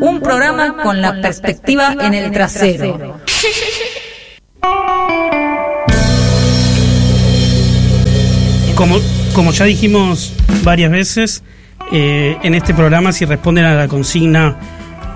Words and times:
un 0.00 0.20
programa 0.20 0.76
con 0.82 1.00
la 1.00 1.20
perspectiva 1.20 1.94
en 2.00 2.14
el 2.14 2.30
trasero. 2.30 3.20
Como, 8.74 8.96
como 9.34 9.52
ya 9.52 9.66
dijimos 9.66 10.32
varias 10.62 10.90
veces, 10.90 11.42
eh, 11.92 12.36
en 12.42 12.54
este 12.54 12.72
programa, 12.72 13.12
si 13.12 13.24
responden 13.24 13.64
a 13.64 13.74
la 13.74 13.88
consigna 13.88 14.56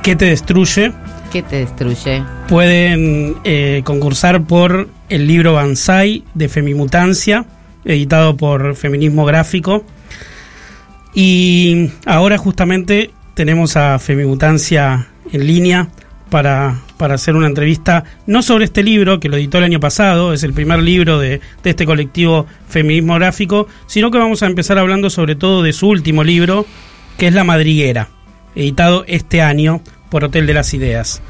¿qué 0.03 0.17
te 0.17 0.27
destruye? 0.27 0.93
¿Qué 1.33 1.43
te 1.43 1.57
destruye? 1.57 2.23
Pueden 2.49 3.37
eh, 3.45 3.81
concursar 3.85 4.45
por 4.45 4.89
el 5.09 5.27
libro 5.27 5.55
Banzai 5.55 6.25
de 6.35 6.49
Femimutancia, 6.49 7.47
editado 7.85 8.37
por 8.37 8.77
Feminismo 8.77 9.25
Gráfico. 9.25 9.85
Y 11.15 11.91
ahora 12.05 12.37
justamente 12.37 13.13
tenemos 13.35 13.77
a 13.77 13.99
Femimutancia 13.99 15.09
en 15.33 15.47
línea 15.47 15.89
para, 16.31 16.81
para, 16.97 17.15
hacer 17.15 17.37
una 17.37 17.47
entrevista, 17.47 18.05
no 18.27 18.43
sobre 18.43 18.65
este 18.65 18.83
libro, 18.83 19.21
que 19.21 19.29
lo 19.29 19.37
editó 19.37 19.59
el 19.59 19.65
año 19.65 19.81
pasado, 19.81 20.33
es 20.33 20.43
el 20.43 20.53
primer 20.53 20.81
libro 20.81 21.19
de, 21.19 21.41
de, 21.63 21.71
este 21.71 21.87
colectivo 21.87 22.47
Feminismo 22.69 23.15
Gráfico, 23.15 23.69
sino 23.87 24.11
que 24.11 24.19
vamos 24.19 24.43
a 24.43 24.47
empezar 24.47 24.79
hablando 24.79 25.11
sobre 25.11 25.37
todo 25.37 25.63
de 25.63 25.73
su 25.73 25.89
último 25.89 26.25
libro, 26.25 26.67
que 27.19 27.29
es 27.29 27.35
La 27.35 27.45
Madriguera, 27.45 28.09
editado 28.55 29.05
este 29.07 29.43
año 29.43 29.81
por 30.11 30.25
Hotel 30.25 30.47
de 30.47 30.55
las 30.55 30.75
Ideas. 30.75 31.23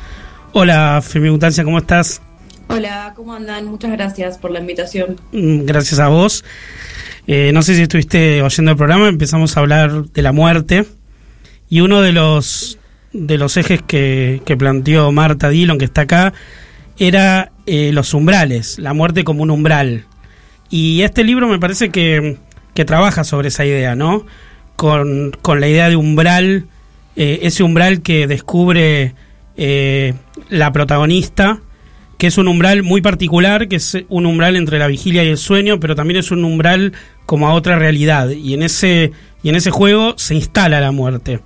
Hola, 0.53 1.03
Femimutancia, 1.03 1.65
¿cómo 1.65 1.79
estás? 1.79 2.23
Hola, 2.69 3.13
¿cómo 3.15 3.35
andan? 3.35 3.67
Muchas 3.67 3.93
gracias 3.93 4.39
por 4.39 4.51
la 4.51 4.61
invitación. 4.61 5.21
Gracias 5.33 6.01
a 6.01 6.09
vos. 6.09 6.45
Eh, 7.27 7.51
no 7.53 7.63
sé 7.63 7.75
si 7.75 7.83
estuviste 7.83 8.41
oyendo 8.43 8.71
el 8.71 8.77
programa, 8.77 9.09
empezamos 9.09 9.57
a 9.57 9.61
hablar 9.61 10.05
de 10.07 10.23
la 10.23 10.33
muerte 10.33 10.87
y 11.75 11.81
uno 11.81 12.03
de 12.03 12.13
los 12.13 12.79
de 13.13 13.37
los 13.37 13.57
ejes 13.57 13.83
que, 13.83 14.41
que 14.47 14.57
planteó 14.57 15.11
Marta 15.11 15.49
Dillon, 15.49 15.77
que 15.77 15.85
está 15.85 16.03
acá, 16.03 16.33
era 17.01 17.51
eh, 17.67 17.91
los 17.93 18.15
umbrales, 18.15 18.79
la 18.79 18.95
muerte 18.95 19.25
como 19.25 19.43
un 19.43 19.51
umbral. 19.51 20.05
Y 20.71 21.03
este 21.03 21.25
libro 21.25 21.49
me 21.49 21.59
parece 21.59 21.89
que, 21.89 22.37
que 22.75 22.85
trabaja 22.85 23.25
sobre 23.25 23.49
esa 23.49 23.65
idea, 23.65 23.97
¿no? 23.97 24.25
Con, 24.77 25.33
con 25.43 25.61
la 25.61 25.67
idea 25.67 25.89
de 25.89 25.97
umbral, 25.97 26.67
eh, 27.17 27.41
ese 27.43 27.65
umbral 27.65 28.03
que 28.03 28.29
descubre 28.29 29.17
eh, 29.57 30.15
la 30.51 30.71
protagonista, 30.71 31.59
que 32.19 32.29
es 32.29 32.39
un 32.39 32.47
umbral 32.47 32.85
muy 32.85 33.01
particular, 33.01 33.67
que 33.67 33.77
es 33.77 33.99
un 34.09 34.27
umbral 34.27 34.55
entre 34.55 34.79
la 34.79 34.87
vigilia 34.87 35.25
y 35.25 35.29
el 35.29 35.39
sueño, 35.39 35.81
pero 35.81 35.97
también 35.97 36.21
es 36.21 36.31
un 36.31 36.45
umbral 36.45 36.93
como 37.27 37.49
a 37.49 37.53
otra 37.53 37.81
realidad. 37.81 38.31
Y 38.31 38.55
en 38.55 38.63
ese, 38.63 39.11
y 39.43 39.49
en 39.49 39.57
ese 39.57 39.73
juego 39.73 40.15
se 40.17 40.37
instala 40.37 40.81
la 40.81 40.93
muerte. 40.93 41.41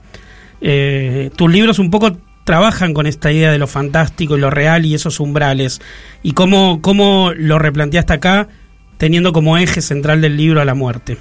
Eh, 0.60 1.30
tus 1.36 1.50
libros 1.50 1.78
un 1.78 1.90
poco 1.90 2.16
trabajan 2.44 2.94
con 2.94 3.06
esta 3.06 3.30
idea 3.30 3.52
de 3.52 3.58
lo 3.58 3.66
fantástico 3.66 4.36
y 4.36 4.40
lo 4.40 4.50
real 4.50 4.86
y 4.86 4.94
esos 4.94 5.20
umbrales. 5.20 5.80
¿Y 6.22 6.32
cómo, 6.32 6.80
cómo 6.80 7.32
lo 7.36 7.58
replanteaste 7.58 8.14
acá, 8.14 8.48
teniendo 8.96 9.32
como 9.32 9.58
eje 9.58 9.82
central 9.82 10.20
del 10.20 10.36
libro 10.36 10.60
a 10.60 10.64
la 10.64 10.74
muerte? 10.74 11.18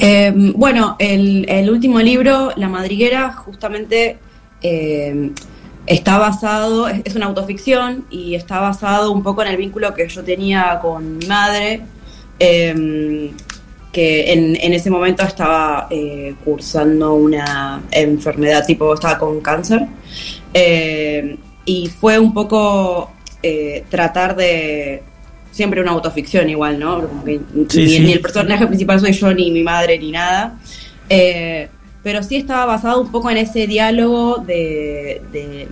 Eh, 0.00 0.32
bueno, 0.56 0.96
el, 0.98 1.70
último 1.70 2.00
libro, 2.00 2.52
La 2.56 2.68
Madriguera, 2.68 3.32
justamente 3.32 4.18
eh, 4.62 5.30
está 5.86 6.18
basado, 6.18 6.88
es, 6.88 7.16
una 7.16 7.26
autoficción 7.26 8.06
y 8.10 8.34
está 8.34 8.60
basado 8.60 9.10
un 9.10 9.22
poco 9.22 9.42
en 9.42 9.48
el 9.48 9.56
vínculo 9.56 9.94
que 9.94 10.08
yo 10.08 10.22
tenía 10.22 10.78
con 10.80 11.18
mi 11.18 11.26
madre. 11.26 11.82
Que 13.92 14.32
en, 14.32 14.56
en, 14.60 14.72
ese 14.74 14.90
momento 14.90 15.22
estaba 15.22 15.86
eh, 15.90 16.34
cursando 16.44 17.14
una 17.14 17.82
enfermedad 17.90 18.66
tipo, 18.66 18.92
estaba 18.94 19.18
con 19.18 19.40
cáncer. 19.40 19.86
Eh, 20.52 21.36
y 21.64 21.88
fue 21.88 22.18
un 22.18 22.32
poco 22.32 23.10
eh, 23.42 23.84
tratar 23.90 24.36
de, 24.36 25.02
siempre 25.50 25.80
una 25.80 25.92
autoficción 25.92 26.48
igual, 26.48 26.78
¿no? 26.78 27.24
Que, 27.24 27.40
Sí, 27.68 27.82
ni, 27.82 27.88
sí. 27.88 28.00
ni 28.00 28.12
el 28.12 28.20
personaje 28.20 28.66
principal 28.66 29.00
soy 29.00 29.12
yo, 29.12 29.32
ni 29.34 29.50
mi 29.50 29.62
madre, 29.62 29.98
ni 29.98 30.12
nada. 30.12 30.58
Eh, 31.08 31.68
pero 32.02 32.22
sí 32.22 32.36
estaba 32.36 32.64
basado 32.64 33.00
un 33.00 33.10
poco 33.10 33.30
en 33.30 33.38
ese 33.38 33.66
diálogo 33.66 34.38
de, 34.38 35.20
de, 35.32 35.68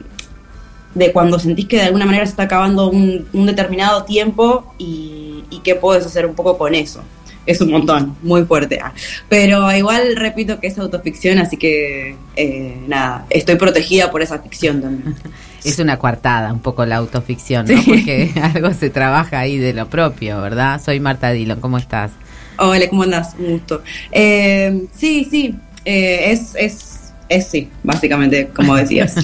de 0.94 1.12
cuando 1.12 1.38
sentís 1.38 1.66
que 1.66 1.76
de 1.76 1.82
alguna 1.82 2.04
manera 2.04 2.26
se 2.26 2.30
está 2.30 2.44
acabando 2.44 2.90
un, 2.90 3.26
un 3.32 3.46
determinado 3.46 4.04
tiempo 4.04 4.74
y, 4.76 5.44
y 5.50 5.60
qué 5.60 5.76
puedes 5.76 6.04
hacer 6.04 6.26
un 6.26 6.34
poco 6.34 6.58
con 6.58 6.74
eso 6.74 7.02
es 7.46 7.60
un 7.60 7.70
montón, 7.70 8.16
muy 8.22 8.44
fuerte. 8.44 8.80
Ah. 8.82 8.92
Pero 9.28 9.72
igual 9.72 10.16
repito 10.16 10.60
que 10.60 10.66
es 10.66 10.78
autoficción, 10.78 11.38
así 11.38 11.56
que 11.56 12.16
eh, 12.34 12.76
nada, 12.86 13.26
estoy 13.30 13.56
protegida 13.56 14.10
por 14.10 14.22
esa 14.22 14.38
ficción 14.40 14.82
también. 14.82 15.14
Es 15.64 15.80
una 15.80 15.98
coartada 15.98 16.52
un 16.52 16.60
poco 16.60 16.86
la 16.86 16.94
autoficción, 16.94 17.66
¿no? 17.66 17.76
Sí. 17.82 17.90
Porque 17.90 18.30
algo 18.54 18.72
se 18.72 18.88
trabaja 18.88 19.40
ahí 19.40 19.58
de 19.58 19.72
lo 19.72 19.88
propio, 19.88 20.40
¿verdad? 20.40 20.80
Soy 20.80 21.00
Marta 21.00 21.32
Dillon, 21.32 21.60
¿cómo 21.60 21.76
estás? 21.76 22.12
Hola, 22.58 22.88
¿cómo 22.88 23.02
andás? 23.02 23.34
Un 23.36 23.52
gusto. 23.52 23.82
Eh, 24.12 24.86
sí, 24.96 25.26
sí, 25.28 25.56
eh, 25.84 26.30
es, 26.30 26.54
es, 26.54 26.95
es 27.28 27.48
sí, 27.48 27.68
básicamente, 27.82 28.48
como 28.54 28.76
decías. 28.76 29.14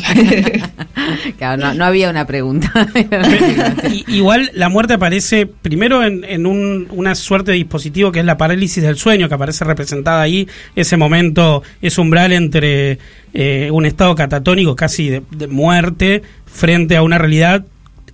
claro, 1.38 1.62
no, 1.62 1.74
no, 1.74 1.84
había 1.84 2.10
una 2.10 2.26
pregunta. 2.26 2.88
y, 3.90 4.04
igual 4.16 4.50
la 4.54 4.68
muerte 4.68 4.94
aparece 4.94 5.46
primero 5.46 6.04
en, 6.04 6.24
en 6.24 6.46
un, 6.46 6.88
una 6.90 7.14
suerte 7.14 7.52
de 7.52 7.58
dispositivo 7.58 8.10
que 8.10 8.20
es 8.20 8.24
la 8.24 8.36
parálisis 8.36 8.82
del 8.82 8.96
sueño, 8.96 9.28
que 9.28 9.34
aparece 9.34 9.64
representada 9.64 10.20
ahí, 10.20 10.48
ese 10.74 10.96
momento, 10.96 11.62
ese 11.80 12.00
umbral 12.00 12.32
entre 12.32 12.98
eh, 13.34 13.70
un 13.70 13.86
estado 13.86 14.14
catatónico 14.14 14.74
casi 14.74 15.08
de, 15.08 15.22
de, 15.30 15.46
muerte 15.46 16.22
frente 16.46 16.96
a 16.96 17.02
una 17.02 17.18
realidad 17.18 17.64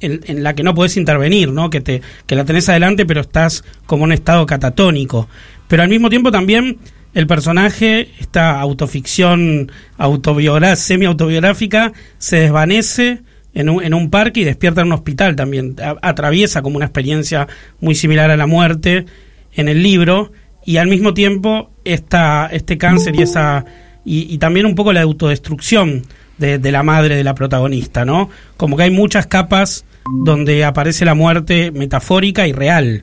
en, 0.01 0.21
en, 0.27 0.43
la 0.43 0.55
que 0.55 0.63
no 0.63 0.75
puedes 0.75 0.97
intervenir, 0.97 1.51
¿no? 1.51 1.71
Que, 1.71 1.81
te, 1.81 2.03
que 2.27 2.37
la 2.37 2.45
tenés 2.45 2.69
adelante, 2.69 3.07
pero 3.07 3.23
estás 3.23 3.65
como 3.87 4.05
en 4.05 4.11
un 4.11 4.13
estado 4.13 4.45
catatónico. 4.47 5.29
Pero 5.67 5.83
al 5.83 5.89
mismo 5.89 6.09
tiempo 6.11 6.31
también 6.31 6.79
el 7.19 7.27
personaje, 7.27 8.11
esta 8.21 8.61
autoficción 8.61 9.73
autobiográfica, 9.97 10.77
semi-autobiográfica, 10.77 11.93
se 12.19 12.39
desvanece 12.39 13.23
en 13.55 13.69
un, 13.69 14.11
parque 14.11 14.41
y 14.41 14.45
despierta 14.45 14.83
en 14.83 14.87
un 14.87 14.93
hospital 14.93 15.35
también. 15.35 15.75
Atraviesa 16.01 16.63
como 16.63 16.77
una 16.77 16.85
experiencia 16.85 17.49
muy 17.81 17.97
similar 17.97 18.31
a 18.31 18.37
la 18.37 18.47
muerte 18.47 19.05
en 19.53 19.69
el 19.69 19.83
libro 19.83 20.31
y 20.65 20.77
al 20.77 20.87
mismo 20.87 21.13
tiempo 21.13 21.73
esta, 21.85 22.49
este 22.53 22.79
cáncer 22.79 23.17
y 23.17 23.23
esa 23.23 23.65
y, 24.05 24.33
y 24.33 24.39
también 24.39 24.67
un 24.67 24.77
poco 24.77 24.93
la 24.93 25.03
autodestrucción 25.03 26.05
de, 26.39 26.59
de, 26.59 26.71
la 26.71 26.85
madre 26.85 27.17
de 27.17 27.25
la 27.25 27.35
protagonista, 27.35 28.05
¿no? 28.05 28.31
Como 28.57 28.77
que 28.77 28.85
hay 28.85 28.93
muchas 28.93 29.27
capas 29.27 29.85
donde 30.23 30.65
aparece 30.65 31.05
la 31.05 31.15
muerte 31.15 31.73
metafórica 31.73 32.47
y 32.47 32.53
real. 32.53 33.03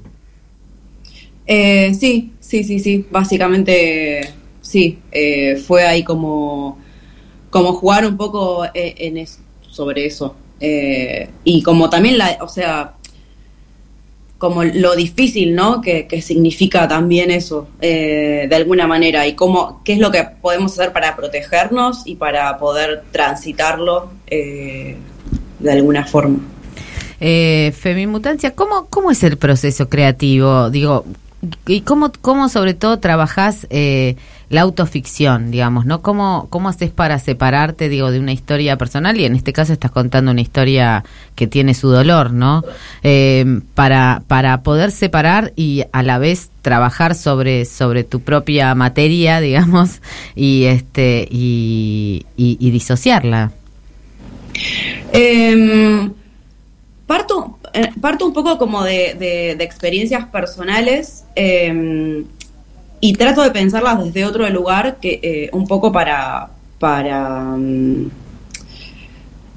Eh, 1.47 1.93
sí, 1.99 2.31
sí, 2.47 2.63
sí, 2.63 2.79
sí. 2.79 3.05
Básicamente, 3.09 4.33
sí. 4.61 4.99
Eh, 5.11 5.55
fue 5.57 5.85
ahí 5.85 6.03
como, 6.03 6.77
como 7.49 7.73
jugar 7.73 8.05
un 8.05 8.17
poco 8.17 8.65
en, 8.65 8.71
en 8.73 9.17
es, 9.17 9.39
sobre 9.69 10.05
eso. 10.05 10.35
Eh, 10.59 11.29
y 11.43 11.61
como 11.61 11.89
también 11.89 12.17
la, 12.17 12.37
o 12.41 12.47
sea, 12.47 12.93
como 14.37 14.63
lo 14.63 14.95
difícil, 14.95 15.55
¿no? 15.55 15.81
Que, 15.81 16.07
que 16.07 16.21
significa 16.21 16.87
también 16.87 17.31
eso, 17.31 17.67
eh, 17.81 18.47
de 18.49 18.55
alguna 18.55 18.85
manera, 18.85 19.25
y 19.25 19.33
cómo, 19.33 19.81
qué 19.83 19.93
es 19.93 19.99
lo 19.99 20.11
que 20.11 20.23
podemos 20.41 20.73
hacer 20.73 20.91
para 20.91 21.15
protegernos 21.15 22.05
y 22.05 22.15
para 22.15 22.57
poder 22.57 23.03
transitarlo 23.11 24.09
eh, 24.27 24.97
de 25.59 25.71
alguna 25.71 26.05
forma. 26.05 26.39
Eh, 27.19 27.73
Femimutancia, 27.77 28.53
¿cómo, 28.53 28.87
¿cómo 28.89 29.09
es 29.09 29.23
el 29.23 29.37
proceso 29.37 29.87
creativo? 29.87 30.69
Digo, 30.69 31.05
¿y 31.67 31.81
cómo, 31.81 32.11
cómo 32.21 32.49
sobre 32.49 32.73
todo 32.73 32.99
trabajás 32.99 33.67
eh, 33.69 34.15
la 34.49 34.61
autoficción, 34.61 35.51
digamos, 35.51 35.85
¿no? 35.85 36.01
¿Cómo, 36.01 36.47
¿Cómo 36.49 36.69
haces 36.69 36.91
para 36.91 37.19
separarte, 37.19 37.89
digo, 37.89 38.11
de 38.11 38.19
una 38.19 38.31
historia 38.31 38.77
personal? 38.77 39.19
Y 39.19 39.25
en 39.25 39.35
este 39.35 39.53
caso 39.53 39.73
estás 39.73 39.91
contando 39.91 40.31
una 40.31 40.41
historia 40.41 41.03
que 41.35 41.47
tiene 41.47 41.73
su 41.73 41.89
dolor, 41.89 42.31
¿no? 42.31 42.63
Eh, 43.03 43.61
para, 43.73 44.23
para 44.27 44.61
poder 44.61 44.91
separar 44.91 45.53
y 45.55 45.83
a 45.91 46.03
la 46.03 46.19
vez 46.19 46.51
trabajar 46.61 47.15
sobre, 47.15 47.65
sobre 47.65 48.03
tu 48.03 48.21
propia 48.21 48.73
materia, 48.75 49.39
digamos, 49.41 50.01
y 50.35 50.65
este, 50.65 51.27
y, 51.29 52.25
y, 52.37 52.57
y 52.59 52.71
disociarla. 52.71 53.51
Eh, 55.11 56.09
parto, 57.07 57.57
parto 58.01 58.25
un 58.25 58.33
poco 58.33 58.57
como 58.57 58.83
de, 58.83 59.15
de, 59.17 59.55
de 59.55 59.63
experiencias 59.63 60.25
personales 60.27 61.25
eh, 61.35 62.23
y 62.99 63.13
trato 63.13 63.43
de 63.43 63.51
pensarlas 63.51 64.03
desde 64.03 64.25
otro 64.25 64.49
lugar 64.49 64.97
que 65.01 65.19
eh, 65.21 65.49
un 65.53 65.67
poco 65.67 65.91
para, 65.91 66.49
para 66.79 67.39
um, 67.39 68.09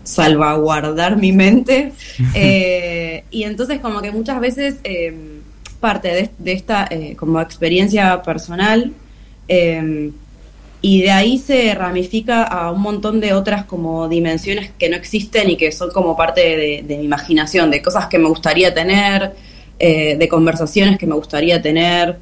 salvaguardar 0.02 1.16
mi 1.16 1.32
mente. 1.32 1.92
Eh, 2.34 3.24
y 3.30 3.44
entonces 3.44 3.78
como 3.78 4.02
que 4.02 4.10
muchas 4.10 4.40
veces 4.40 4.76
eh, 4.82 5.14
parte 5.80 6.08
de, 6.08 6.30
de 6.38 6.52
esta 6.52 6.86
eh, 6.90 7.14
como 7.16 7.40
experiencia 7.40 8.20
personal 8.22 8.92
y 10.80 11.02
de 11.02 11.10
ahí 11.10 11.38
se 11.38 11.74
ramifica 11.74 12.44
a 12.44 12.70
un 12.70 12.80
montón 12.80 13.20
de 13.20 13.32
otras 13.32 13.64
como 13.64 14.08
dimensiones 14.08 14.70
que 14.78 14.88
no 14.88 14.96
existen 14.96 15.50
y 15.50 15.56
que 15.56 15.72
son 15.72 15.90
como 15.90 16.16
parte 16.16 16.82
de, 16.86 16.96
mi 16.96 17.04
imaginación, 17.04 17.70
de 17.70 17.82
cosas 17.82 18.06
que 18.06 18.18
me 18.18 18.28
gustaría 18.28 18.72
tener, 18.72 19.32
eh, 19.80 20.16
de 20.16 20.28
conversaciones 20.28 20.96
que 20.96 21.06
me 21.06 21.16
gustaría 21.16 21.60
tener, 21.60 22.18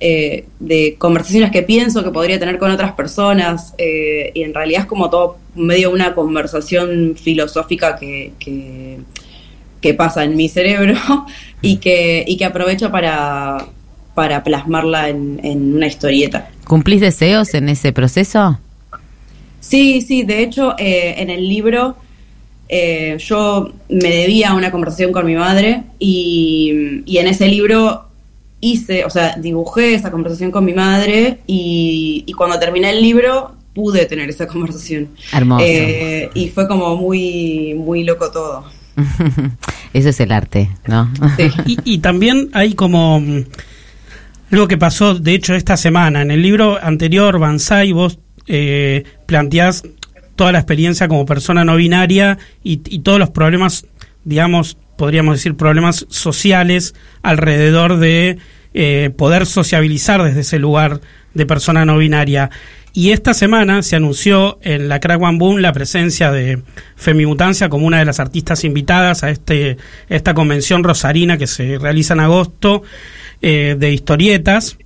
eh, 0.00 0.44
de 0.60 0.96
conversaciones 0.98 1.50
que 1.50 1.62
pienso 1.62 2.04
que 2.04 2.10
podría 2.10 2.38
tener 2.38 2.58
con 2.58 2.70
otras 2.70 2.92
personas, 2.92 3.74
eh, 3.78 4.32
y 4.34 4.42
en 4.42 4.52
realidad 4.52 4.82
es 4.82 4.86
como 4.86 5.08
todo 5.08 5.38
medio 5.54 5.90
una 5.90 6.14
conversación 6.14 7.14
filosófica 7.16 7.96
que, 7.96 8.32
que, 8.38 9.94
pasa 9.96 10.24
en 10.24 10.34
mi 10.34 10.48
cerebro 10.48 10.98
y 11.62 11.76
que, 11.76 12.24
y 12.26 12.38
que 12.38 12.44
aprovecho 12.46 12.90
para, 12.90 13.66
para 14.14 14.42
plasmarla 14.42 15.10
en 15.10 15.74
una 15.74 15.86
historieta. 15.86 16.50
¿Cumplís 16.66 17.00
deseos 17.00 17.54
en 17.54 17.68
ese 17.68 17.92
proceso? 17.92 18.58
Sí, 19.60 20.00
sí, 20.02 20.22
de 20.22 20.42
hecho 20.42 20.74
eh, 20.78 21.14
en 21.18 21.30
el 21.30 21.48
libro 21.48 21.96
eh, 22.68 23.16
yo 23.18 23.72
me 23.88 24.08
debía 24.08 24.54
una 24.54 24.70
conversación 24.70 25.12
con 25.12 25.26
mi 25.26 25.34
madre 25.34 25.84
y, 25.98 27.02
y, 27.04 27.18
en 27.18 27.28
ese 27.28 27.48
libro 27.48 28.06
hice, 28.60 29.04
o 29.04 29.10
sea, 29.10 29.36
dibujé 29.36 29.94
esa 29.94 30.10
conversación 30.10 30.50
con 30.50 30.64
mi 30.64 30.72
madre 30.72 31.38
y, 31.46 32.24
y 32.26 32.32
cuando 32.32 32.58
terminé 32.58 32.90
el 32.90 33.02
libro 33.02 33.52
pude 33.74 34.06
tener 34.06 34.30
esa 34.30 34.46
conversación. 34.46 35.08
Hermoso. 35.32 35.64
Eh, 35.66 36.30
y 36.34 36.48
fue 36.48 36.66
como 36.66 36.96
muy, 36.96 37.74
muy 37.74 38.04
loco 38.04 38.30
todo. 38.30 38.64
Eso 39.92 40.08
es 40.08 40.20
el 40.20 40.32
arte, 40.32 40.70
¿no? 40.86 41.10
Sí. 41.36 41.50
Y, 41.66 41.78
y 41.84 41.98
también 41.98 42.48
hay 42.52 42.74
como 42.74 43.20
algo 44.54 44.68
que 44.68 44.78
pasó, 44.78 45.14
de 45.14 45.34
hecho, 45.34 45.54
esta 45.54 45.76
semana. 45.76 46.22
En 46.22 46.30
el 46.30 46.40
libro 46.40 46.78
anterior, 46.80 47.40
Banzai, 47.40 47.90
vos 47.90 48.20
eh, 48.46 49.02
planteás 49.26 49.82
toda 50.36 50.52
la 50.52 50.60
experiencia 50.60 51.08
como 51.08 51.26
persona 51.26 51.64
no 51.64 51.74
binaria 51.74 52.38
y, 52.62 52.80
y 52.86 53.00
todos 53.00 53.18
los 53.18 53.30
problemas, 53.30 53.84
digamos, 54.22 54.78
podríamos 54.96 55.38
decir, 55.38 55.56
problemas 55.56 56.06
sociales 56.08 56.94
alrededor 57.22 57.96
de 57.98 58.38
eh, 58.74 59.10
poder 59.16 59.46
sociabilizar 59.46 60.22
desde 60.22 60.42
ese 60.42 60.60
lugar 60.60 61.00
de 61.34 61.46
persona 61.46 61.84
no 61.84 61.98
binaria. 61.98 62.50
Y 62.92 63.10
esta 63.10 63.34
semana 63.34 63.82
se 63.82 63.96
anunció 63.96 64.60
en 64.62 64.88
la 64.88 65.00
Crack 65.00 65.20
One 65.20 65.38
Boom 65.38 65.56
la 65.58 65.72
presencia 65.72 66.30
de 66.30 66.62
Femimutancia 66.94 67.68
como 67.68 67.88
una 67.88 67.98
de 67.98 68.04
las 68.04 68.20
artistas 68.20 68.62
invitadas 68.62 69.24
a 69.24 69.30
este 69.30 69.78
esta 70.08 70.32
convención 70.32 70.84
rosarina 70.84 71.36
que 71.38 71.48
se 71.48 71.76
realiza 71.76 72.14
en 72.14 72.20
agosto 72.20 72.84
eh, 73.44 73.76
de 73.78 73.92
historietas. 73.92 74.78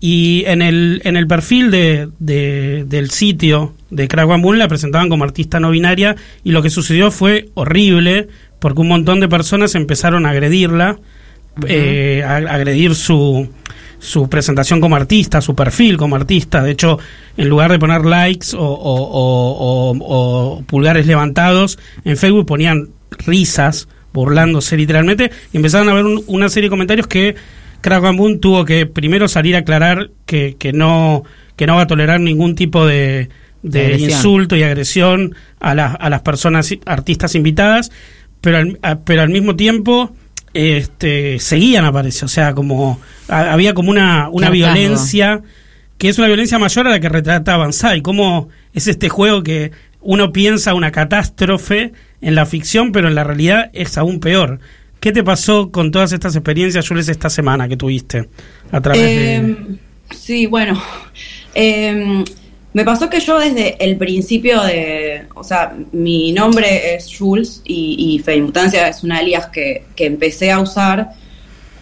Y 0.00 0.44
en 0.46 0.62
el, 0.62 1.00
en 1.04 1.16
el 1.16 1.26
perfil 1.26 1.70
de, 1.72 2.08
de, 2.20 2.84
del 2.86 3.10
sitio 3.10 3.74
de 3.90 4.06
Crack 4.06 4.28
One 4.28 4.42
Boom 4.42 4.56
la 4.56 4.68
presentaban 4.68 5.08
como 5.08 5.24
artista 5.24 5.58
no 5.58 5.70
binaria 5.70 6.14
y 6.44 6.52
lo 6.52 6.62
que 6.62 6.70
sucedió 6.70 7.10
fue 7.10 7.48
horrible 7.54 8.28
porque 8.60 8.80
un 8.80 8.88
montón 8.88 9.18
de 9.18 9.28
personas 9.28 9.74
empezaron 9.74 10.24
a 10.24 10.30
agredirla, 10.30 10.98
uh 11.56 11.60
-huh. 11.60 11.66
eh, 11.68 12.22
a, 12.22 12.36
a 12.36 12.54
agredir 12.54 12.94
su, 12.94 13.48
su 13.98 14.28
presentación 14.28 14.80
como 14.80 14.96
artista, 14.96 15.40
su 15.40 15.54
perfil 15.54 15.96
como 15.96 16.16
artista. 16.16 16.62
De 16.62 16.70
hecho, 16.70 16.98
en 17.36 17.48
lugar 17.48 17.70
de 17.72 17.78
poner 17.78 18.04
likes 18.04 18.56
o, 18.56 18.60
o, 18.60 18.94
o, 19.10 19.96
o, 20.00 20.62
pulgares 20.62 21.06
levantados, 21.06 21.78
en 22.04 22.16
Facebook 22.16 22.46
ponían 22.46 22.88
risas, 23.26 23.88
burlándose 24.12 24.76
literalmente, 24.76 25.30
y 25.52 25.56
empezaron 25.56 25.88
a 25.88 25.94
ver 25.94 26.04
un, 26.04 26.22
una 26.26 26.48
serie 26.48 26.68
de 26.68 26.70
comentarios 26.70 27.06
que 27.06 27.34
Boom 27.82 28.40
tuvo 28.40 28.64
que 28.64 28.86
primero 28.86 29.28
salir 29.28 29.56
a 29.56 29.60
aclarar 29.60 30.10
que, 30.26 30.56
que, 30.58 30.72
no, 30.72 31.24
que 31.56 31.66
no 31.66 31.76
va 31.76 31.82
a 31.82 31.86
tolerar 31.86 32.20
ningún 32.20 32.54
tipo 32.54 32.86
de, 32.86 33.28
de 33.62 33.98
insulto 33.98 34.56
y 34.56 34.62
agresión 34.62 35.34
a, 35.60 35.74
la, 35.74 35.86
a 35.86 36.10
las 36.10 36.22
personas, 36.22 36.72
artistas 36.86 37.34
invitadas, 37.34 37.90
pero 38.40 38.58
al, 38.58 38.78
a, 38.82 38.98
pero 39.00 39.22
al 39.22 39.30
mismo 39.30 39.56
tiempo 39.56 40.12
este, 40.54 41.38
seguían 41.38 41.84
aparece, 41.84 42.24
o 42.24 42.28
sea, 42.28 42.54
como 42.54 43.00
a, 43.28 43.52
había 43.52 43.74
como 43.74 43.90
una, 43.90 44.28
una 44.30 44.50
violencia 44.50 45.42
que 45.98 46.08
es 46.08 46.18
una 46.18 46.28
violencia 46.28 46.58
mayor 46.58 46.86
a 46.86 46.90
la 46.90 47.00
que 47.00 47.08
retrata 47.08 47.56
Banzai, 47.56 48.02
como 48.02 48.48
es 48.72 48.86
este 48.86 49.08
juego 49.08 49.42
que 49.42 49.72
uno 50.00 50.32
piensa 50.32 50.74
una 50.74 50.92
catástrofe 50.92 51.92
en 52.20 52.34
la 52.36 52.46
ficción, 52.46 52.92
pero 52.92 53.08
en 53.08 53.16
la 53.16 53.24
realidad 53.24 53.70
es 53.72 53.98
aún 53.98 54.20
peor. 54.20 54.60
¿Qué 55.00 55.12
te 55.12 55.22
pasó 55.22 55.70
con 55.70 55.90
todas 55.90 56.12
estas 56.12 56.34
experiencias, 56.34 56.88
Jules, 56.88 57.08
esta 57.08 57.30
semana 57.30 57.68
que 57.68 57.76
tuviste 57.76 58.28
a 58.70 58.80
través 58.80 59.02
de...? 59.02 59.56
Sí, 60.10 60.46
bueno, 60.46 60.80
eh, 61.54 62.24
me 62.72 62.84
pasó 62.84 63.10
que 63.10 63.20
yo 63.20 63.38
desde 63.38 63.82
el 63.84 63.96
principio 63.96 64.62
de, 64.62 65.24
o 65.34 65.44
sea, 65.44 65.74
mi 65.92 66.32
nombre 66.32 66.94
es 66.94 67.14
Jules 67.16 67.62
y, 67.64 67.96
y 67.98 68.18
Femimutancia 68.20 68.88
es 68.88 69.02
un 69.02 69.12
alias 69.12 69.46
que, 69.46 69.84
que, 69.94 70.06
empecé 70.06 70.50
a 70.50 70.60
usar 70.60 71.10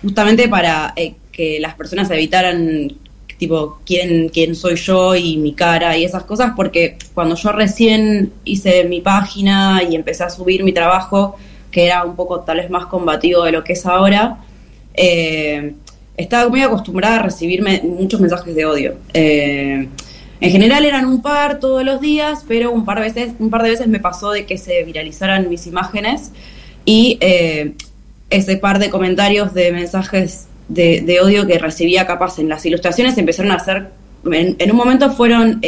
justamente 0.03 0.49
para 0.49 0.93
eh, 0.97 1.15
que 1.33 1.59
las 1.61 1.75
personas 1.75 2.11
evitaran 2.11 2.93
tipo 3.39 3.81
quién, 3.85 4.31
quién 4.31 4.55
soy 4.55 4.77
yo 4.77 5.15
y 5.15 5.37
mi 5.37 5.53
cara 5.53 5.97
y 5.97 6.05
esas 6.05 6.25
cosas, 6.25 6.53
porque 6.57 6.97
cuando 7.15 7.35
yo 7.35 7.53
recién 7.53 8.33
hice 8.45 8.85
mi 8.85 9.01
página 9.01 9.83
y 9.89 9.95
empecé 9.95 10.25
a 10.25 10.31
subir 10.31 10.65
mi 10.65 10.73
trabajo, 10.73 11.37
que 11.77 11.85
era 11.85 12.07
un 12.07 12.17
poco 12.17 12.41
tal 12.41 12.57
vez 12.57 12.71
más 12.71 12.87
combativo 12.87 13.45
de 13.45 13.53
lo 13.53 13.63
que 13.63 13.75
es 13.75 13.85
ahora, 13.85 14.39
eh, 14.95 15.75
estaba 16.17 16.49
muy 16.49 16.63
acostumbrada 16.63 17.17
a 17.17 17.23
recibirme 17.25 17.83
muchos 17.85 18.19
mensajes 18.19 18.55
de 18.55 18.65
odio. 18.65 18.95
Eh, 19.13 19.87
en 20.41 20.51
general 20.51 20.87
eran 20.87 21.05
un 21.05 21.21
par 21.21 21.61
todos 21.61 21.85
los 21.85 22.01
días, 22.01 22.47
pero 22.49 22.73
un 22.73 22.87
par 22.87 23.01
de 23.01 23.03
veces, 23.13 23.35
un 23.39 23.51
par 23.51 23.63
de 23.63 23.69
veces 23.69 23.89
me 23.89 24.01
pasó 24.01 24.31
de 24.31 24.47
que 24.47 24.57
se 24.57 24.85
viralizaran 24.85 25.51
mis 25.51 25.67
imágenes 25.67 26.33
y 26.87 27.19
eh, 27.21 27.75
ese 28.31 28.57
par 28.57 28.79
de 28.79 28.89
comentarios 28.89 29.53
de 29.53 29.71
mensajes 29.71 30.47
de, 30.69 31.19
odio 31.23 31.47
que 31.47 31.59
recibía 31.59 32.07
capaz 32.07 32.39
en 32.39 32.49
las 32.49 32.65
ilustraciones 32.65 33.19
empezaron 33.19 33.53
a 33.53 33.57
hacer, 33.57 33.91
en, 34.25 34.71
un 34.71 34.77
momento 34.79 35.11
fueron 35.11 35.61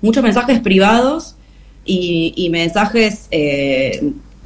muchos 0.00 0.22
mensajes 0.22 0.60
privados 0.60 1.36
y, 1.84 2.48
mensajes 2.50 3.28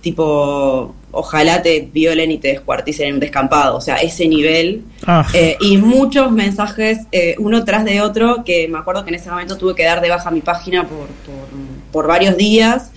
tipo 0.05 0.95
ojalá 1.11 1.63
te 1.63 1.89
violen 1.93 2.31
y 2.31 2.39
te 2.39 2.49
descuarticen 2.49 3.09
en 3.09 3.15
un 3.15 3.21
descampado, 3.21 3.77
o 3.77 3.81
sea, 3.81 3.97
ese 3.97 4.29
nivel. 4.29 4.83
Ah. 5.07 5.27
Eh, 5.33 5.57
y 5.61 5.79
muchos 5.79 6.31
mensajes, 6.31 6.99
eh, 7.11 7.35
uno 7.39 7.65
tras 7.65 7.85
de 7.85 8.01
otro, 8.01 8.45
que 8.45 8.69
me 8.69 8.79
acuerdo 8.79 9.05
que 9.05 9.11
en 9.11 9.17
ese 9.17 9.31
momento 9.31 9.57
tuve 9.57 9.75
que 9.75 9.85
dar 9.85 10.01
de 10.01 10.11
baja 10.11 10.31
mi 10.31 10.41
página 10.41 10.87
por, 10.87 11.07
por, 11.07 11.49
por 11.91 12.07
varios 12.07 12.37
días. 12.37 12.93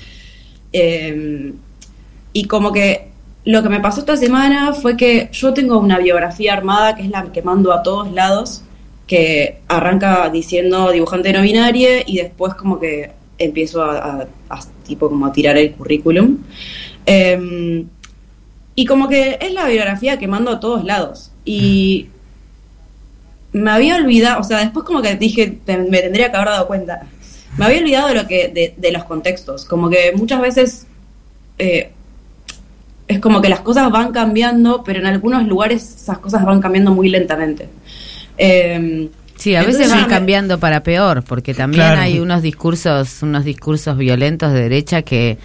Eh, 0.74 1.54
y 2.34 2.44
como 2.46 2.72
que 2.72 3.08
lo 3.46 3.64
que 3.64 3.70
me 3.70 3.80
pasó 3.80 4.02
esta 4.02 4.18
semana 4.18 4.74
fue 4.74 4.98
que 4.98 5.30
yo 5.32 5.54
tengo 5.54 5.80
una 5.80 5.98
biografía 6.00 6.54
armada, 6.54 6.96
que 6.96 7.04
es 7.04 7.10
la 7.10 7.32
que 7.32 7.42
mando 7.42 7.72
a 7.72 7.82
todos 7.82 8.12
lados, 8.12 8.64
que 9.08 9.60
arranca 9.70 10.30
diciendo 10.30 10.92
dibujante 10.92 11.32
no 11.32 11.42
binaria 11.42 12.04
y 12.06 12.18
después 12.18 12.56
como 12.56 12.80
que 12.80 13.12
empiezo 13.38 13.84
a, 13.84 13.98
a, 13.98 14.28
a 14.50 14.60
tipo 14.86 15.10
como 15.10 15.28
a 15.28 15.32
tirar 15.32 15.58
el 15.58 15.72
currículum. 15.74 16.40
Eh, 17.08 17.86
y 18.76 18.86
como 18.86 19.10
que 19.10 19.40
es 19.42 19.54
la 19.54 19.66
biografía 19.66 20.20
que 20.20 20.28
mando 20.28 20.52
a 20.52 20.60
todos 20.60 20.84
lados. 20.84 21.32
Y 21.46 22.10
me 23.52 23.72
había 23.72 23.96
olvidado, 23.96 24.40
o 24.40 24.44
sea, 24.44 24.60
después 24.60 24.86
como 24.86 25.02
que 25.02 25.16
dije, 25.16 25.58
me 25.66 26.00
tendría 26.00 26.30
que 26.30 26.38
haber 26.38 26.50
dado 26.50 26.68
cuenta. 26.68 27.08
Me 27.58 27.66
había 27.66 27.80
olvidado 27.80 28.10
de 28.10 28.14
lo 28.14 28.28
que, 28.28 28.50
de, 28.50 28.76
de 28.78 28.92
los 28.92 29.04
contextos. 29.06 29.66
Como 29.66 29.90
que 29.90 30.14
muchas 30.16 30.42
veces 30.42 30.86
eh, 31.58 31.90
es 33.08 33.20
como 33.20 33.42
que 33.42 33.50
las 33.50 33.62
cosas 33.62 33.90
van 33.90 34.12
cambiando, 34.12 34.84
pero 34.84 35.00
en 35.00 35.08
algunos 35.08 35.48
lugares 35.48 35.96
esas 36.02 36.20
cosas 36.20 36.46
van 36.46 36.62
cambiando 36.62 36.92
muy 36.92 37.10
lentamente. 37.10 37.70
Eh, 38.38 39.10
Sí, 39.38 39.56
a 39.56 39.64
veces 39.64 39.90
van 39.92 40.10
cambiando 40.10 40.60
para 40.60 40.82
peor, 40.82 41.24
porque 41.24 41.54
también 41.54 41.84
claro. 41.84 42.02
hay 42.02 42.20
unos 42.20 42.42
discursos, 42.42 43.22
unos 43.22 43.46
discursos 43.46 43.96
violentos 43.96 44.52
de 44.52 44.62
derecha 44.62 45.04
que 45.04 45.38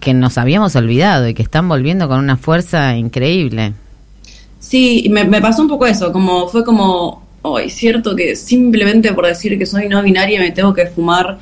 que 0.00 0.14
nos 0.14 0.38
habíamos 0.38 0.76
olvidado 0.76 1.28
y 1.28 1.34
que 1.34 1.42
están 1.42 1.68
volviendo 1.68 2.08
con 2.08 2.18
una 2.18 2.36
fuerza 2.36 2.96
increíble. 2.96 3.72
Sí, 4.58 5.08
me, 5.10 5.24
me 5.24 5.40
pasó 5.40 5.62
un 5.62 5.68
poco 5.68 5.86
eso, 5.86 6.12
como 6.12 6.48
fue 6.48 6.64
como, 6.64 7.22
oh, 7.42 7.58
es 7.58 7.74
cierto 7.74 8.14
que 8.14 8.36
simplemente 8.36 9.12
por 9.12 9.26
decir 9.26 9.58
que 9.58 9.66
soy 9.66 9.88
no 9.88 10.02
binaria 10.02 10.40
me 10.40 10.52
tengo 10.52 10.72
que 10.72 10.86
fumar 10.86 11.38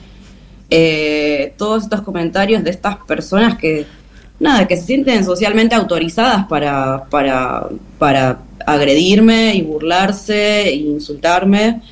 eh, 0.71 1.53
todos 1.59 1.85
estos 1.85 2.03
comentarios 2.03 2.63
de 2.65 2.71
estas 2.71 2.97
personas 2.97 3.59
que, 3.59 3.87
nada, 4.39 4.67
que 4.67 4.77
se 4.77 4.87
sienten 4.87 5.25
socialmente 5.25 5.75
autorizadas 5.75 6.47
para, 6.47 7.05
para, 7.11 7.69
para 7.99 8.39
agredirme 8.67 9.55
y 9.55 9.63
burlarse 9.63 10.69
e 10.69 10.77
insultarme. 10.77 11.83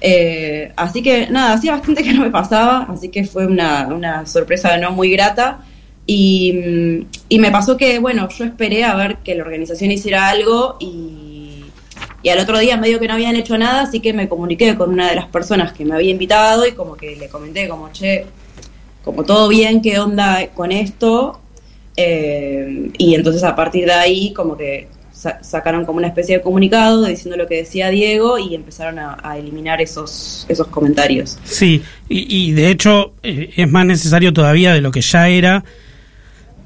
Eh, 0.00 0.72
así 0.76 1.02
que 1.02 1.28
nada, 1.30 1.54
hacía 1.54 1.72
bastante 1.72 2.02
que 2.02 2.12
no 2.12 2.22
me 2.22 2.30
pasaba, 2.30 2.86
así 2.90 3.08
que 3.08 3.24
fue 3.24 3.46
una, 3.46 3.86
una 3.86 4.26
sorpresa 4.26 4.76
no 4.76 4.90
muy 4.90 5.10
grata. 5.10 5.60
Y, 6.06 7.06
y, 7.28 7.38
me 7.38 7.50
pasó 7.50 7.76
que, 7.76 7.98
bueno, 7.98 8.28
yo 8.28 8.44
esperé 8.44 8.84
a 8.84 8.94
ver 8.94 9.18
que 9.18 9.34
la 9.34 9.42
organización 9.42 9.90
hiciera 9.90 10.28
algo 10.28 10.76
y, 10.78 11.64
Y 12.22 12.28
al 12.28 12.38
otro 12.38 12.58
día 12.58 12.76
medio 12.76 13.00
que 13.00 13.08
no 13.08 13.14
habían 13.14 13.36
hecho 13.36 13.56
nada, 13.56 13.82
así 13.82 14.00
que 14.00 14.12
me 14.12 14.28
comuniqué 14.28 14.76
con 14.76 14.90
una 14.90 15.08
de 15.08 15.14
las 15.14 15.26
personas 15.26 15.72
que 15.72 15.84
me 15.84 15.94
había 15.94 16.10
invitado 16.10 16.66
y 16.66 16.72
como 16.72 16.96
que 16.96 17.16
le 17.16 17.28
comenté 17.28 17.68
como, 17.68 17.90
che, 17.92 18.26
como 19.04 19.24
todo 19.24 19.48
bien, 19.48 19.82
¿qué 19.82 19.98
onda 19.98 20.46
con 20.54 20.72
esto? 20.72 21.40
Eh, 21.96 22.90
y 22.98 23.14
entonces 23.14 23.44
a 23.44 23.54
partir 23.54 23.84
de 23.84 23.92
ahí 23.92 24.32
como 24.32 24.56
que 24.56 24.88
sacaron 25.42 25.84
como 25.84 25.98
una 25.98 26.08
especie 26.08 26.38
de 26.38 26.42
comunicado 26.42 27.04
diciendo 27.04 27.36
lo 27.36 27.46
que 27.46 27.56
decía 27.56 27.88
Diego 27.88 28.36
y 28.38 28.54
empezaron 28.54 28.98
a, 28.98 29.38
eliminar 29.38 29.80
esos, 29.80 30.44
esos 30.48 30.66
comentarios. 30.68 31.38
Sí, 31.44 31.82
y, 32.08 32.52
de 32.52 32.70
hecho 32.70 33.14
eh, 33.22 33.50
es 33.56 33.70
más 33.70 33.86
necesario 33.86 34.32
todavía 34.32 34.74
de 34.74 34.80
lo 34.80 34.90
que 34.90 35.00
ya 35.00 35.28
era 35.28 35.64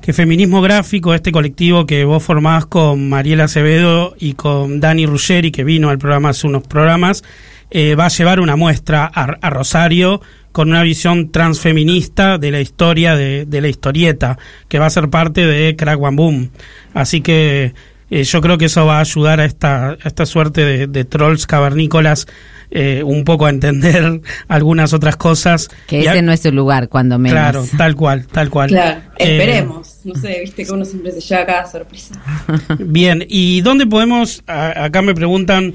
que 0.09 0.15
Feminismo 0.15 0.63
Gráfico, 0.63 1.13
este 1.13 1.33
colectivo 1.33 1.85
que 1.85 2.03
vos 2.07 2.23
formás 2.23 2.65
con 2.65 3.11
Mariela 3.11 3.45
Acevedo 3.45 4.15
y 4.19 4.33
con 4.33 4.81
Dani 4.81 5.05
Ruggeri, 5.05 5.51
que 5.51 5.65
vino 5.65 5.91
al 5.91 5.99
programa 5.99 6.31
hace 6.31 6.47
unos 6.47 6.67
programas, 6.67 7.23
eh, 7.71 7.95
va 7.95 8.07
a 8.07 8.09
llevar 8.09 8.41
una 8.41 8.57
muestra 8.57 9.05
a, 9.05 9.51
Rosario 9.51 10.23
con 10.51 10.71
una 10.71 10.83
visión 10.83 11.31
transfeminista 11.31 12.39
de 12.39 12.51
la 12.51 12.63
historia 12.63 13.17
de, 13.17 13.45
de, 13.45 13.61
la 13.61 13.69
historieta, 13.69 14.39
que 14.69 14.79
va 14.79 14.87
a 14.87 14.91
ser 14.91 15.11
parte 15.11 15.45
de 15.45 15.77
Crack 15.77 16.01
One 16.01 16.17
Boom. 16.17 16.51
Así 16.95 17.21
que 17.21 17.75
eh, 18.11 18.25
yo 18.25 18.41
creo 18.41 18.57
que 18.57 18.67
eso 18.67 18.87
va 18.87 18.99
a 18.99 19.01
ayudar 19.01 19.41
a 19.41 19.45
esta, 19.45 19.97
esta 20.05 20.25
suerte 20.25 20.87
de, 20.87 21.05
trolls 21.05 21.47
cavernícolas 21.47 22.27
eh, 22.71 23.03
un 23.05 23.25
poco 23.25 23.47
a 23.47 23.51
entender 23.51 24.21
algunas 24.49 24.93
otras 24.93 25.17
cosas. 25.17 25.69
Que 25.87 26.01
ese 26.01 26.23
no 26.23 26.33
es 26.33 26.41
su 26.41 26.53
lugar, 26.53 26.89
cuando 26.89 27.19
menos. 27.19 27.39
Claro, 27.39 27.65
tal 27.77 27.97
cual, 27.97 28.27
tal 28.27 28.51
cual. 28.51 28.71
Claro, 28.71 29.01
eh, 29.19 29.39
esperemos. 29.39 30.01
no 30.05 30.15
sé, 30.15 30.41
viste 30.41 30.65
que 30.65 30.73
uno 30.73 30.85
siempre 30.85 31.13
se 31.13 31.21
lleva 31.21 31.47
cada 31.47 31.67
sorpresa. 31.67 32.15
Bien, 32.79 33.25
¿y 33.29 33.61
dónde 33.61 33.87
podemos, 33.87 34.43
acá 34.47 35.03
me 35.03 35.15
preguntan 35.15 35.75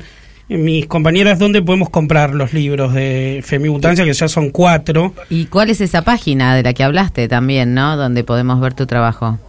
mis 0.49 0.87
compañeras, 0.87 1.39
¿dónde 1.39 1.61
podemos 1.61 1.89
comprar 1.89 2.35
los 2.35 2.53
libros 2.53 2.93
de 2.93 3.41
Femimutancia, 3.43 4.05
que 4.05 4.13
ya 4.13 4.27
son 4.27 4.49
cuatro? 4.49 5.13
¿Y 5.29 5.45
cuál 5.45 5.69
es 5.69 5.81
esa 5.81 6.01
página 6.01 6.55
de 6.55 6.63
la 6.63 6.73
que 6.73 6.83
hablaste 6.83 7.27
también, 7.27 7.73
no? 7.73 7.95
Donde 7.95 8.23
podemos 8.23 8.59
ver 8.59 8.73
tu 8.73 8.85
trabajo. 8.85 9.39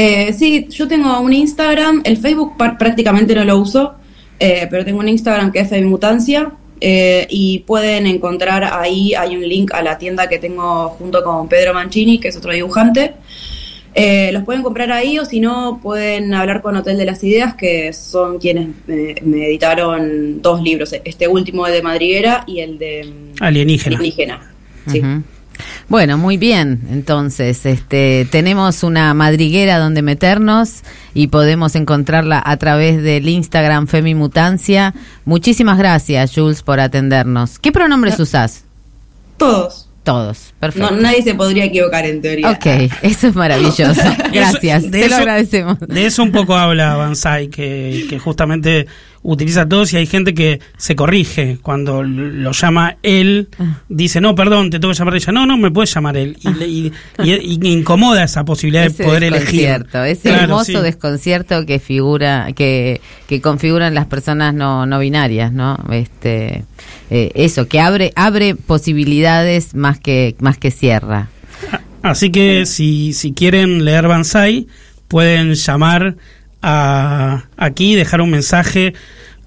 Eh, 0.00 0.32
sí, 0.32 0.68
yo 0.70 0.86
tengo 0.86 1.20
un 1.20 1.32
Instagram, 1.32 2.02
el 2.04 2.18
Facebook 2.18 2.56
prácticamente 2.56 3.34
no 3.34 3.44
lo 3.44 3.58
uso, 3.58 3.96
eh, 4.38 4.68
pero 4.70 4.84
tengo 4.84 5.00
un 5.00 5.08
Instagram 5.08 5.50
que 5.50 5.58
es 5.58 5.68
Femimutancia 5.68 6.52
eh, 6.80 7.26
y 7.28 7.58
pueden 7.66 8.06
encontrar 8.06 8.62
ahí, 8.62 9.14
hay 9.14 9.36
un 9.36 9.42
link 9.42 9.74
a 9.74 9.82
la 9.82 9.98
tienda 9.98 10.28
que 10.28 10.38
tengo 10.38 10.90
junto 10.90 11.24
con 11.24 11.48
Pedro 11.48 11.74
Mancini, 11.74 12.20
que 12.20 12.28
es 12.28 12.36
otro 12.36 12.52
dibujante. 12.52 13.14
Eh, 13.92 14.30
los 14.32 14.44
pueden 14.44 14.62
comprar 14.62 14.92
ahí 14.92 15.18
o 15.18 15.24
si 15.24 15.40
no 15.40 15.80
pueden 15.82 16.32
hablar 16.32 16.62
con 16.62 16.76
Hotel 16.76 16.96
de 16.96 17.04
las 17.04 17.24
Ideas, 17.24 17.54
que 17.56 17.92
son 17.92 18.38
quienes 18.38 18.68
me, 18.86 19.46
editaron 19.46 20.40
dos 20.40 20.62
libros, 20.62 20.94
este 21.04 21.26
último 21.26 21.66
de 21.66 21.82
Madriguera 21.82 22.44
y 22.46 22.60
el 22.60 22.78
de 22.78 23.04
mm, 23.04 23.42
Alienígena. 23.42 23.96
Alienígena. 23.96 24.52
Sí. 24.86 25.02
Bueno, 25.88 26.18
muy 26.18 26.36
bien. 26.36 26.80
Entonces, 26.90 27.64
este, 27.66 28.26
tenemos 28.30 28.82
una 28.82 29.14
madriguera 29.14 29.78
donde 29.78 30.02
meternos 30.02 30.82
y 31.14 31.28
podemos 31.28 31.74
encontrarla 31.74 32.42
a 32.44 32.56
través 32.56 33.02
del 33.02 33.28
Instagram 33.28 33.86
Femimutancia. 33.86 34.94
Muchísimas 35.24 35.78
gracias, 35.78 36.32
Jules, 36.34 36.62
por 36.62 36.80
atendernos. 36.80 37.58
¿Qué 37.58 37.72
pronombres 37.72 38.18
usás? 38.20 38.64
Todos. 39.36 39.88
Todos, 40.04 40.54
perfecto. 40.58 40.90
No, 40.90 41.02
nadie 41.02 41.22
se 41.22 41.34
podría 41.34 41.64
equivocar 41.64 42.06
en 42.06 42.22
teoría. 42.22 42.50
Ok, 42.50 42.64
eso 43.02 43.28
es 43.28 43.34
maravilloso. 43.34 44.00
Gracias, 44.32 44.90
te 44.90 45.06
lo 45.06 45.16
agradecemos. 45.16 45.78
De 45.80 46.06
eso 46.06 46.22
un 46.22 46.32
poco 46.32 46.56
habla 46.56 46.96
Banzai, 46.96 47.48
que, 47.48 48.06
que 48.08 48.18
justamente 48.18 48.86
utiliza 49.22 49.68
todos 49.68 49.92
y 49.92 49.96
hay 49.96 50.06
gente 50.06 50.34
que 50.34 50.60
se 50.76 50.96
corrige 50.96 51.58
cuando 51.62 52.02
lo 52.02 52.52
llama 52.52 52.96
él, 53.02 53.48
ah. 53.58 53.80
dice, 53.88 54.20
no, 54.20 54.34
perdón, 54.34 54.70
te 54.70 54.78
tengo 54.78 54.92
que 54.92 54.98
llamar 54.98 55.16
ella, 55.16 55.32
no, 55.32 55.46
no, 55.46 55.56
me 55.56 55.70
puedes 55.70 55.92
llamar 55.94 56.16
él. 56.16 56.36
Y, 56.42 56.92
incomoda 57.68 58.24
esa 58.24 58.44
posibilidad 58.44 58.90
de 58.90 59.04
poder 59.04 59.24
elegir. 59.24 59.86
Ese 60.06 60.30
hermoso 60.30 60.82
desconcierto 60.82 61.66
que 61.66 61.78
figura, 61.78 62.52
que, 62.54 63.00
que 63.26 63.40
configuran 63.40 63.94
las 63.94 64.06
personas 64.06 64.54
no, 64.54 64.86
no 64.86 64.98
binarias, 64.98 65.52
¿no? 65.52 65.78
Este, 65.90 66.64
eh, 67.10 67.30
eso, 67.34 67.68
que 67.68 67.80
abre, 67.80 68.12
abre 68.16 68.54
posibilidades 68.54 69.74
más 69.74 69.98
que, 69.98 70.36
más 70.40 70.58
que 70.58 70.70
cierra. 70.70 71.28
Así 72.02 72.30
que 72.30 72.64
si, 72.66 73.12
si 73.12 73.32
quieren 73.32 73.84
leer 73.84 74.06
Banzai, 74.06 74.68
pueden 75.08 75.54
llamar 75.54 76.16
a, 76.62 77.44
aquí, 77.56 77.94
dejar 77.94 78.20
un 78.20 78.30
mensaje 78.30 78.94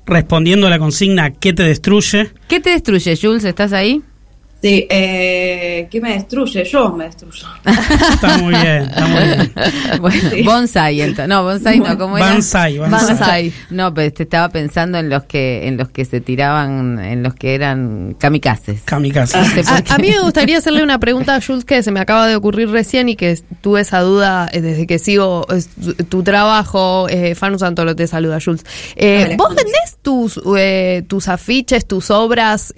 respondiendo 0.05 0.67
a 0.67 0.69
la 0.69 0.79
consigna 0.79 1.31
¿qué 1.31 1.53
te 1.53 1.63
destruye? 1.63 2.31
¿Qué 2.47 2.59
te 2.59 2.71
destruye, 2.71 3.17
Jules? 3.21 3.43
¿Estás 3.43 3.73
ahí? 3.73 4.01
Sí, 4.61 4.85
eh, 4.91 5.87
¿qué 5.89 5.99
me 5.99 6.13
destruye? 6.13 6.63
Yo 6.65 6.91
me 6.91 7.05
destruyo. 7.05 7.47
está 7.65 8.37
muy 8.37 8.53
bien, 8.53 8.83
está 8.83 9.07
muy 9.07 9.23
bien. 9.23 9.51
Bueno, 10.01 10.29
bonsai, 10.45 11.01
entonces. 11.01 11.27
No, 11.27 11.43
bonsai 11.43 11.79
no, 11.79 11.97
¿cómo 11.97 12.17
era? 12.17 12.33
Bonsai, 12.33 12.77
bonsai. 12.77 13.53
No, 13.71 13.91
pero 13.93 14.13
te 14.13 14.23
estaba 14.23 14.49
pensando 14.49 14.99
en 14.99 15.09
los 15.09 15.23
que 15.23 15.67
en 15.67 15.77
los 15.77 15.89
que 15.89 16.05
se 16.05 16.21
tiraban, 16.21 16.99
en 16.99 17.23
los 17.23 17.33
que 17.33 17.55
eran 17.55 18.15
kamikazes. 18.19 18.81
Kamikazes. 18.83 19.67
a, 19.67 19.97
mí 19.97 20.09
me 20.09 20.21
gustaría 20.21 20.59
hacerle 20.59 20.83
una 20.83 20.99
pregunta 20.99 21.35
a 21.35 21.41
Jules 21.41 21.65
que 21.65 21.81
se 21.81 21.91
me 21.91 21.99
acaba 21.99 22.27
de 22.27 22.35
ocurrir 22.35 22.69
recién 22.69 23.09
y 23.09 23.15
que 23.15 23.39
tuve 23.61 23.81
esa 23.81 24.01
duda 24.01 24.47
eh, 24.53 24.61
desde 24.61 24.85
que 24.85 24.99
sigo 24.99 25.47
tu 26.09 26.21
trabajo. 26.21 27.07
Eh, 27.09 27.33
Fanu 27.33 27.57
Santolo 27.57 27.95
te 27.95 28.05
saluda, 28.05 28.37
Jules. 28.43 28.63
Eh, 28.95 29.35
¿Vos 29.37 29.55
vendés 29.55 29.97
tus, 30.03 30.39
eh, 30.55 31.03
tus 31.07 31.27
afiches, 31.27 31.87
tus 31.87 32.11
obras, 32.11 32.73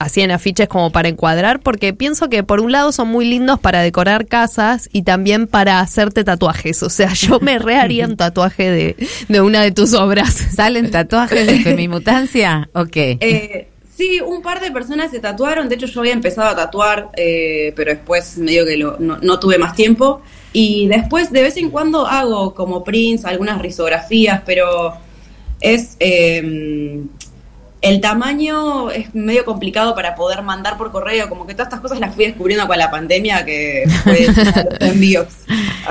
así 0.00 0.20
en 0.20 0.30
afiches 0.32 0.66
como 0.66 0.90
para 0.90 1.08
encuadrar 1.08 1.27
porque 1.60 1.92
pienso 1.92 2.28
que 2.28 2.42
por 2.42 2.60
un 2.60 2.72
lado 2.72 2.92
son 2.92 3.08
muy 3.08 3.24
lindos 3.26 3.58
para 3.60 3.82
decorar 3.82 4.26
casas 4.26 4.88
y 4.92 5.02
también 5.02 5.46
para 5.46 5.80
hacerte 5.80 6.24
tatuajes. 6.24 6.82
O 6.82 6.90
sea, 6.90 7.12
yo 7.12 7.38
me 7.40 7.58
reharía 7.58 8.06
un 8.06 8.16
tatuaje 8.16 8.70
de, 8.70 8.96
de 9.28 9.40
una 9.40 9.62
de 9.62 9.72
tus 9.72 9.94
obras. 9.94 10.32
¿Salen 10.54 10.90
tatuajes 10.90 11.46
de 11.46 11.60
femimutancia? 11.60 12.68
Ok. 12.72 12.96
Eh, 12.96 13.68
sí, 13.96 14.20
un 14.20 14.42
par 14.42 14.60
de 14.60 14.70
personas 14.70 15.10
se 15.10 15.20
tatuaron. 15.20 15.68
De 15.68 15.74
hecho, 15.74 15.86
yo 15.86 16.00
había 16.00 16.12
empezado 16.12 16.48
a 16.48 16.56
tatuar, 16.56 17.10
eh, 17.16 17.72
pero 17.76 17.92
después 17.92 18.38
medio 18.38 18.64
que 18.64 18.76
no, 18.76 18.96
no, 18.98 19.38
tuve 19.38 19.58
más 19.58 19.74
tiempo. 19.74 20.22
Y 20.52 20.88
después, 20.88 21.30
de 21.30 21.42
vez 21.42 21.56
en 21.56 21.70
cuando, 21.70 22.06
hago 22.06 22.54
como 22.54 22.82
prints, 22.82 23.24
algunas 23.24 23.60
risografías, 23.60 24.42
pero 24.46 24.94
es. 25.60 25.96
Eh, 26.00 27.04
el 27.80 28.00
tamaño 28.00 28.90
es 28.90 29.14
medio 29.14 29.44
complicado 29.44 29.94
para 29.94 30.14
poder 30.14 30.42
mandar 30.42 30.76
por 30.76 30.90
correo, 30.90 31.28
como 31.28 31.46
que 31.46 31.54
todas 31.54 31.68
estas 31.68 31.80
cosas 31.80 32.00
las 32.00 32.14
fui 32.14 32.26
descubriendo 32.26 32.66
con 32.66 32.76
la 32.78 32.90
pandemia 32.90 33.44
que 33.44 33.84
fue 34.02 34.26
envíos. 34.80 35.26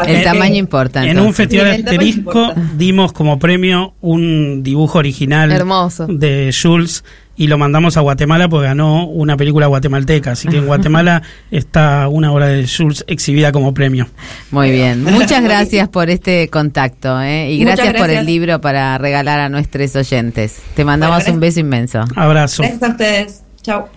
el 0.05 0.23
tamaño 0.23 0.55
importa. 0.55 1.05
En 1.05 1.19
un 1.19 1.33
festival 1.33 1.71
asterisco 1.71 2.53
dimos 2.75 3.13
como 3.13 3.39
premio 3.39 3.93
un 4.01 4.63
dibujo 4.63 4.99
original 4.99 5.51
Hermoso. 5.51 6.07
de 6.07 6.53
Jules 6.53 7.03
y 7.37 7.47
lo 7.47 7.57
mandamos 7.57 7.95
a 7.97 8.01
Guatemala 8.01 8.49
porque 8.49 8.67
ganó 8.67 9.05
una 9.05 9.37
película 9.37 9.67
guatemalteca. 9.67 10.31
Así 10.31 10.47
que 10.47 10.57
en 10.57 10.65
Guatemala 10.65 11.21
está 11.51 12.07
una 12.07 12.31
obra 12.33 12.47
de 12.47 12.67
Jules 12.67 13.05
exhibida 13.07 13.51
como 13.51 13.73
premio. 13.73 14.07
Muy 14.51 14.71
bien. 14.71 15.03
Muchas 15.03 15.43
gracias 15.43 15.87
por 15.87 16.09
este 16.09 16.49
contacto 16.49 17.21
¿eh? 17.21 17.51
y 17.51 17.59
gracias, 17.59 17.93
por 17.93 18.09
el 18.09 18.25
libro 18.25 18.59
para 18.59 18.97
regalar 18.97 19.39
a 19.39 19.49
nuestros 19.49 19.95
oyentes. 19.95 20.61
Te 20.75 20.83
mandamos 20.83 21.27
un 21.27 21.39
beso 21.39 21.59
inmenso. 21.59 22.03
Abrazo. 22.15 22.63
Gracias 22.63 22.83
a 22.83 22.89
ustedes. 22.89 23.43
Chao. 23.61 23.96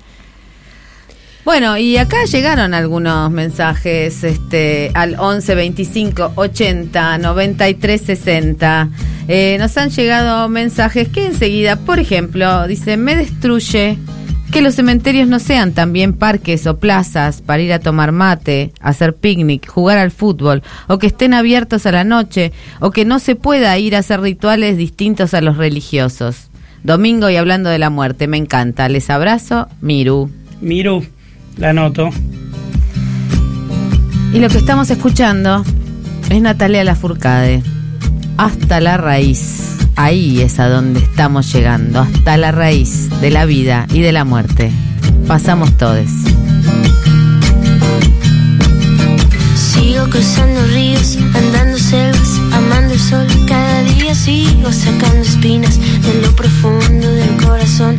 Bueno, 1.44 1.78
y 1.78 1.97
acá 1.97 2.25
llegaron 2.25 2.75
algunos 2.75 3.30
mensajes 3.30 4.25
este, 4.25 4.90
al 4.94 5.16
11 5.18 5.54
25 5.54 6.32
80 6.35 7.18
93 7.18 8.00
60. 8.00 8.88
nos 9.59 9.76
han 9.78 9.90
llegado 9.90 10.49
mensajes 10.49 11.09
que 11.09 11.26
enseguida, 11.26 11.76
por 11.76 11.99
ejemplo, 11.99 12.66
dice, 12.68 12.97
me 12.99 13.16
destruye 13.16 13.97
que 14.52 14.62
los 14.62 14.75
cementerios 14.75 15.28
no 15.28 15.38
sean 15.38 15.73
también 15.73 16.12
parques 16.12 16.66
o 16.66 16.78
plazas 16.78 17.40
para 17.40 17.62
ir 17.62 17.73
a 17.73 17.78
tomar 17.78 18.12
mate, 18.12 18.73
hacer 18.80 19.14
picnic, 19.14 19.68
jugar 19.68 19.97
al 19.99 20.11
fútbol, 20.11 20.62
o 20.88 20.99
que 20.99 21.06
estén 21.06 21.35
abiertos 21.35 21.87
a 21.87 21.92
la 21.92 22.04
noche, 22.04 22.52
o 22.80 22.90
que 22.90 23.04
no 23.04 23.18
se 23.18 23.37
pueda 23.37 23.78
ir 23.78 23.94
a 23.94 24.00
hacer 24.00 24.20
rituales 24.20 24.76
distintos 24.76 25.35
a 25.35 25.40
los 25.40 25.56
religiosos. 25.56 26.50
Domingo 26.82 27.30
y 27.30 27.37
hablando 27.37 27.70
de 27.70 27.78
la 27.78 27.90
muerte, 27.90 28.26
me 28.26 28.38
encanta. 28.38 28.88
Les 28.88 29.09
abrazo, 29.09 29.68
Miru. 29.80 30.30
Miru. 30.61 31.04
La 31.57 31.73
noto. 31.73 32.11
Y 34.33 34.38
lo 34.38 34.49
que 34.49 34.59
estamos 34.59 34.90
escuchando 34.90 35.64
es 36.30 36.40
Natalia 36.40 36.85
Lafourcade. 36.85 37.62
Hasta 38.37 38.80
la 38.80 38.97
raíz. 38.97 39.76
Ahí 39.97 40.40
es 40.40 40.59
a 40.59 40.69
donde 40.69 41.00
estamos 41.00 41.52
llegando. 41.52 42.00
Hasta 42.00 42.37
la 42.37 42.52
raíz 42.52 43.11
de 43.21 43.30
la 43.30 43.45
vida 43.45 43.87
y 43.92 44.00
de 44.00 44.12
la 44.12 44.25
muerte. 44.25 44.71
Pasamos 45.26 45.76
todos. 45.76 46.09
Sigo 49.57 50.09
cruzando 50.09 50.64
ríos, 50.73 51.19
andando 51.35 51.76
selvas, 51.76 52.40
amando 52.52 52.95
el 52.95 53.00
sol. 53.00 53.26
Cada 53.47 53.83
día 53.83 54.14
sigo 54.14 54.73
sacando 54.73 55.23
espinas 55.23 55.78
de 55.78 56.23
lo 56.23 56.35
profundo 56.35 57.11
del 57.12 57.37
corazón 57.45 57.99